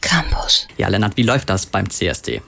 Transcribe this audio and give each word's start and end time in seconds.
Campus. 0.00 0.66
Ja, 0.76 0.88
Lennart, 0.88 1.16
wie 1.16 1.22
läuft 1.22 1.50
das 1.50 1.66
beim 1.66 1.88
CSD? 1.88 2.42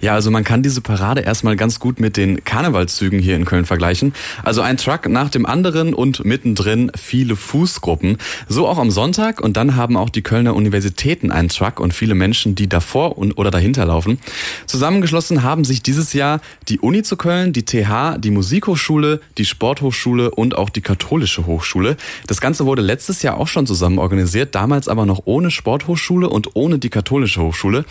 Ja, 0.00 0.14
also 0.14 0.30
man 0.30 0.44
kann 0.44 0.62
diese 0.62 0.80
Parade 0.80 1.22
erstmal 1.22 1.56
ganz 1.56 1.78
gut 1.80 2.00
mit 2.00 2.16
den 2.16 2.44
Karnevalszügen 2.44 3.18
hier 3.18 3.36
in 3.36 3.44
Köln 3.44 3.64
vergleichen. 3.64 4.14
Also 4.42 4.62
ein 4.62 4.76
Truck 4.76 5.08
nach 5.08 5.28
dem 5.28 5.46
anderen 5.46 5.94
und 5.94 6.24
mittendrin 6.24 6.90
viele 6.96 7.36
Fußgruppen. 7.36 8.18
So 8.48 8.66
auch 8.66 8.78
am 8.78 8.90
Sonntag 8.90 9.40
und 9.40 9.56
dann 9.56 9.76
haben 9.76 9.96
auch 9.96 10.10
die 10.10 10.22
Kölner 10.22 10.54
Universitäten 10.54 11.30
einen 11.30 11.48
Truck 11.48 11.80
und 11.80 11.94
viele 11.94 12.14
Menschen, 12.14 12.54
die 12.54 12.68
davor 12.68 13.18
und 13.18 13.38
oder 13.38 13.50
dahinter 13.50 13.86
laufen. 13.86 14.18
Zusammengeschlossen 14.66 15.42
haben 15.42 15.64
sich 15.64 15.82
dieses 15.82 16.12
Jahr 16.12 16.40
die 16.68 16.80
Uni 16.80 17.02
zu 17.02 17.16
Köln, 17.16 17.52
die 17.52 17.64
TH, 17.64 18.18
die 18.18 18.30
Musikhochschule, 18.30 19.20
die 19.38 19.44
Sporthochschule 19.44 20.30
und 20.30 20.56
auch 20.56 20.70
die 20.70 20.80
Katholische 20.80 21.46
Hochschule. 21.46 21.96
Das 22.26 22.40
Ganze 22.40 22.66
wurde 22.66 22.82
letztes 22.82 23.22
Jahr 23.22 23.36
auch 23.36 23.48
schon 23.48 23.66
zusammen 23.66 23.98
organisiert, 23.98 24.54
damals 24.54 24.88
aber 24.88 25.06
noch 25.06 25.22
ohne 25.24 25.50
Sporthochschule 25.50 26.28
und 26.28 26.54
ohne 26.54 26.78
die 26.78 26.90
Katholische 26.90 27.40
Hochschule. 27.40 27.84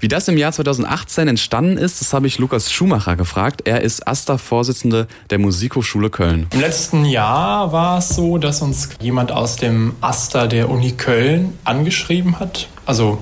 Wie 0.00 0.08
das 0.08 0.28
im 0.28 0.36
Jahr 0.36 0.52
2018 0.52 1.25
entstanden 1.28 1.76
ist, 1.76 2.00
das 2.00 2.12
habe 2.12 2.26
ich 2.26 2.38
Lukas 2.38 2.72
Schumacher 2.72 3.16
gefragt. 3.16 3.62
Er 3.64 3.82
ist 3.82 4.06
AStA-Vorsitzende 4.06 5.06
der 5.30 5.38
Musikhochschule 5.38 6.10
Köln. 6.10 6.46
Im 6.52 6.60
letzten 6.60 7.04
Jahr 7.04 7.72
war 7.72 7.98
es 7.98 8.10
so, 8.10 8.38
dass 8.38 8.62
uns 8.62 8.90
jemand 9.00 9.32
aus 9.32 9.56
dem 9.56 9.94
AStA 10.00 10.46
der 10.46 10.70
Uni 10.70 10.92
Köln 10.92 11.58
angeschrieben 11.64 12.38
hat. 12.38 12.68
Also 12.84 13.18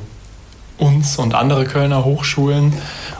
uns 0.78 1.18
und 1.18 1.34
andere 1.34 1.64
Kölner 1.64 2.04
Hochschulen, 2.04 2.72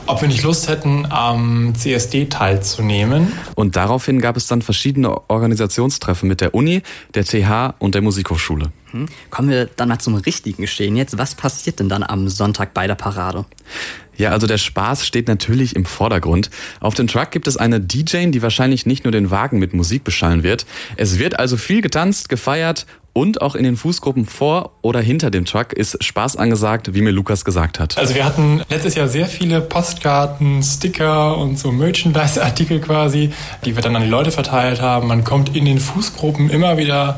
ob 0.07 0.21
wir 0.21 0.27
nicht 0.27 0.43
Lust 0.43 0.67
hätten, 0.67 1.07
am 1.09 1.73
CSD 1.75 2.25
teilzunehmen. 2.25 3.31
Und 3.55 3.75
daraufhin 3.75 4.19
gab 4.19 4.35
es 4.35 4.47
dann 4.47 4.61
verschiedene 4.61 5.29
Organisationstreffen 5.29 6.27
mit 6.27 6.41
der 6.41 6.53
Uni, 6.53 6.81
der 7.13 7.23
TH 7.23 7.75
und 7.79 7.95
der 7.95 8.01
Musikhochschule. 8.01 8.71
Hm. 8.91 9.07
Kommen 9.29 9.49
wir 9.49 9.65
dann 9.65 9.89
mal 9.89 9.99
zum 9.99 10.15
richtigen 10.15 10.61
Geschehen 10.61 10.95
jetzt. 10.95 11.17
Was 11.17 11.35
passiert 11.35 11.79
denn 11.79 11.89
dann 11.89 12.03
am 12.03 12.27
Sonntag 12.27 12.73
bei 12.73 12.87
der 12.87 12.95
Parade? 12.95 13.45
Ja, 14.17 14.31
also 14.31 14.47
der 14.47 14.57
Spaß 14.57 15.05
steht 15.05 15.27
natürlich 15.27 15.75
im 15.75 15.85
Vordergrund. 15.85 16.49
Auf 16.79 16.93
dem 16.93 17.07
Truck 17.07 17.31
gibt 17.31 17.47
es 17.47 17.57
eine 17.57 17.79
DJ, 17.79 18.29
die 18.31 18.41
wahrscheinlich 18.41 18.85
nicht 18.85 19.03
nur 19.03 19.11
den 19.11 19.31
Wagen 19.31 19.59
mit 19.59 19.73
Musik 19.73 20.03
beschallen 20.03 20.43
wird. 20.43 20.65
Es 20.97 21.19
wird 21.19 21.39
also 21.39 21.57
viel 21.57 21.81
getanzt, 21.81 22.29
gefeiert 22.29 22.85
und 23.17 23.41
auch 23.41 23.55
in 23.55 23.63
den 23.63 23.77
Fußgruppen 23.77 24.25
vor 24.25 24.73
oder 24.81 24.99
hinter 24.99 25.31
dem 25.31 25.45
Truck 25.45 25.71
ist 25.71 26.03
Spaß 26.03 26.35
angesagt, 26.35 26.93
wie 26.93 27.01
mir 27.01 27.11
Lukas 27.11 27.45
gesagt 27.45 27.79
hat. 27.79 27.97
Also 27.97 28.13
wir 28.13 28.25
hatten 28.25 28.61
letztes 28.69 28.95
Jahr 28.95 29.07
sehr 29.07 29.27
viele 29.27 29.61
Postkarten, 29.61 30.61
Sticker 30.61 31.37
und 31.37 31.57
so 31.57 31.71
Merchandise-Artikel 31.71 32.81
quasi, 32.81 33.31
die 33.63 33.75
wir 33.75 33.81
dann 33.81 33.95
an 33.95 34.03
die 34.03 34.09
Leute 34.09 34.31
verteilt 34.31 34.81
haben. 34.81 35.07
Man 35.07 35.23
kommt 35.23 35.55
in 35.55 35.63
den 35.63 35.79
Fußgruppen 35.79 36.49
immer 36.49 36.77
wieder 36.77 37.17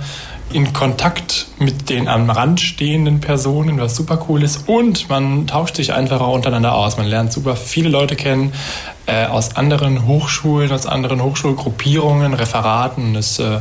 in 0.54 0.72
Kontakt 0.72 1.48
mit 1.60 1.90
den 1.90 2.08
am 2.08 2.30
Rand 2.30 2.62
stehenden 2.62 3.20
Personen, 3.20 3.80
was 3.80 3.96
super 3.96 4.20
cool 4.30 4.44
ist. 4.44 4.68
Und 4.70 5.10
man 5.10 5.48
tauscht 5.48 5.76
sich 5.76 5.94
einfach 5.94 6.22
auch 6.22 6.34
untereinander 6.34 6.74
aus. 6.74 6.98
Man 6.98 7.08
lernt 7.08 7.34
super 7.34 7.56
viele 7.56 7.90
Leute 7.90 8.16
kennen 8.16 8.54
äh, 9.08 9.26
aus 9.26 9.56
anderen 9.56 10.06
Hochschulen, 10.06 10.72
aus 10.72 10.86
anderen 10.86 11.22
Hochschulgruppierungen, 11.22 12.34
Referaten. 12.34 13.14
Das 13.14 13.40
äh, 13.40 13.60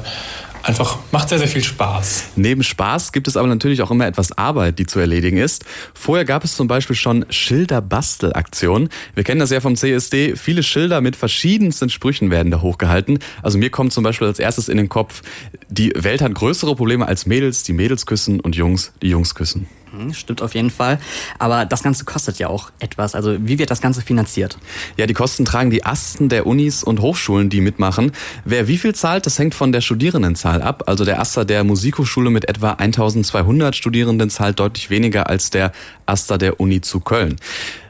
einfach 0.67 0.99
macht 1.13 1.29
sehr, 1.29 1.39
sehr 1.39 1.49
viel 1.49 1.63
Spaß. 1.63 2.25
Neben 2.37 2.63
Spaß 2.63 3.13
gibt 3.13 3.29
es 3.29 3.37
aber 3.37 3.49
natürlich 3.49 3.83
auch 3.83 3.91
immer 3.91 4.07
etwas 4.07 4.37
Arbeit, 4.37 4.79
die 4.79 4.87
zu 4.87 4.99
erledigen 4.99 5.39
ist. 5.39 5.65
Vorher 5.95 6.25
gab 6.25 6.45
es 6.45 6.57
zum 6.57 6.69
Beispiel 6.69 6.97
schon 6.97 7.25
Schilderbastelaktionen. 7.31 8.89
Wir 9.15 9.25
kennen 9.25 9.41
das 9.41 9.51
ja 9.51 9.61
vom 9.61 9.77
CSD. 9.77 10.37
Viele 10.37 10.63
Schilder 10.63 11.01
mit 11.01 11.17
verschiedensten 11.17 11.89
Sprüchen 11.89 12.31
werden 12.31 12.51
da 12.51 12.61
hochgehalten. 12.61 13.19
Also 13.43 13.59
mir 13.59 13.71
kommt 13.71 13.93
zum 13.93 14.05
Beispiel 14.05 14.27
als 14.27 14.39
erstes 14.39 14.69
in 14.69 14.77
den 14.77 14.89
Kopf, 14.89 15.23
die 15.69 15.93
Welt 15.97 16.21
hat 16.21 16.35
größere 16.35 16.75
Probleme 16.75 17.07
als 17.07 17.27
Mädels, 17.27 17.63
die 17.63 17.73
Mädels 17.73 18.07
küssen 18.07 18.41
und 18.41 18.57
Jungs, 18.57 18.93
die 19.03 19.09
Jungs 19.09 19.35
küssen. 19.35 19.67
Hm, 19.97 20.13
stimmt 20.15 20.43
auf 20.43 20.55
jeden 20.55 20.71
Fall. 20.71 20.99
Aber 21.39 21.65
das 21.65 21.83
Ganze 21.83 22.05
kostet 22.05 22.39
ja 22.39 22.49
auch 22.49 22.71
etwas. 22.79 23.15
Also 23.15 23.37
wie 23.41 23.59
wird 23.59 23.71
das 23.71 23.81
Ganze 23.81 24.03
finanziert? 24.03 24.59
Ja, 24.97 25.07
die 25.07 25.15
Kosten 25.15 25.45
tragen 25.45 25.71
die 25.71 25.85
Asten 25.85 26.29
der 26.29 26.47
Unis 26.47 26.83
und 26.83 27.01
Hochschulen, 27.01 27.49
die 27.49 27.61
mitmachen. 27.61 28.13
Wer 28.45 28.69
wie 28.69 28.79
viel 28.79 28.95
zahlt, 28.95 29.27
das 29.27 29.39
hängt 29.39 29.55
von 29.55 29.73
der 29.73 29.81
Studierendenzahl 29.81 30.63
ab. 30.63 30.85
Also 30.87 31.05
der 31.05 31.21
Aster 31.21 31.45
der 31.45 31.65
Musikhochschule 31.65 32.31
mit 32.31 32.49
etwa 32.49 32.73
1200 32.73 33.75
Studierenden 33.75 34.31
zahlt 34.31 34.61
deutlich 34.61 34.91
weniger 34.91 35.29
als 35.29 35.51
der 35.51 35.73
Aster 36.05 36.39
der 36.39 36.61
Uni 36.61 36.81
zu 36.81 37.01
Köln. 37.01 37.37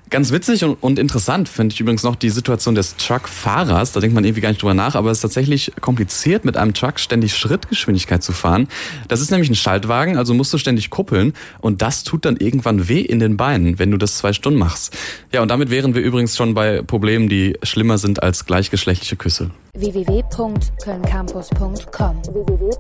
Ganz 0.09 0.31
witzig 0.31 0.63
und, 0.63 0.81
und 0.83 1.01
interessant 1.01 1.49
finde 1.49 1.73
ich 1.73 1.81
übrigens 1.81 2.05
noch 2.05 2.15
die 2.15 2.31
Situation 2.31 2.77
des 2.77 2.95
Truckfahrers. 2.97 3.91
Da 3.93 3.99
denkt 4.01 4.15
man 4.15 4.25
irgendwie 4.25 4.41
gar 4.41 4.51
nicht 4.51 4.63
drüber 4.63 4.75
nach, 4.75 4.95
aber 4.95 5.11
es 5.11 5.19
ist 5.19 5.23
tatsächlich 5.23 5.73
kompliziert, 5.81 6.45
mit 6.45 6.57
einem 6.57 6.75
Truck 6.75 7.01
ständig 7.01 7.37
Schrittgeschwindigkeit 7.37 8.23
zu 8.23 8.31
fahren. 8.33 8.69
Das 9.09 9.21
ist 9.21 9.33
nämlich 9.33 9.51
ein 9.51 9.57
Schaltwagen, 9.57 10.17
also 10.17 10.33
musst 10.33 10.53
du 10.53 10.59
ständig 10.59 10.91
kuppeln 10.91 11.33
und 11.61 11.83
das 11.83 12.05
tut 12.05 12.25
dann 12.25 12.37
irgendwann 12.37 12.89
weh 12.89 13.01
in 13.01 13.19
den 13.19 13.37
Beinen, 13.37 13.81
wenn 13.81 13.91
du 13.91 13.97
das 13.97 14.19
zwei 14.19 14.33
Stunden 14.33 14.61
machst. 14.61 14.97
Ja, 15.33 15.43
und 15.43 15.49
damit 15.49 15.71
wären 15.71 15.93
wir 15.95 16.03
übrigens 16.03 16.37
schon 16.37 16.55
bei 16.55 16.83
Problemen, 16.83 17.29
die 17.29 17.59
schlimmer 17.65 17.99
sind 17.99 18.23
als 18.23 18.47
gleichgeschlechtliche 18.47 19.17
Küsse. 19.17 19.51
www.kölncampus.com 19.75 22.23
www 22.33 22.71